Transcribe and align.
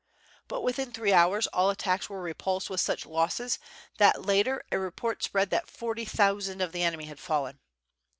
But 0.47 0.61
within 0.63 0.91
three 0.91 1.13
hours 1.13 1.45
all 1.45 1.69
attacks 1.69 2.09
were 2.09 2.23
repulsed 2.23 2.71
with 2.71 2.81
such 2.81 3.05
losses 3.05 3.59
that 3.99 4.25
later 4.25 4.63
a 4.71 4.79
report 4.79 5.21
spread 5.21 5.51
that 5.51 5.69
forty 5.69 6.05
thousand 6.05 6.59
of 6.59 6.71
the 6.71 6.81
enemy 6.81 7.05
had 7.05 7.19
fallen. 7.19 7.59